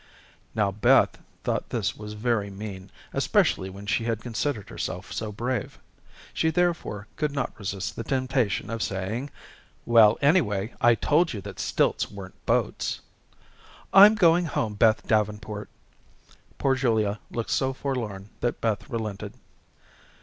[0.55, 5.77] Now Beth thought this was very mean, especially when she had considered herself so brave.
[6.33, 9.29] She therefore could not resist the temptation of saying:
[9.85, 13.01] "Well, anyway, I told you that stilts weren't boats."
[13.93, 15.69] "I'm going home, Beth Davenport."
[16.57, 19.33] Poor Julia looked so forlorn that Beth relented.